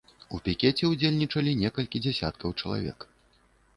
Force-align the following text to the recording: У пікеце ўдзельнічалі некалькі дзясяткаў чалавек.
У 0.35 0.37
пікеце 0.47 0.83
ўдзельнічалі 0.93 1.51
некалькі 1.63 2.03
дзясяткаў 2.07 2.57
чалавек. 2.61 2.99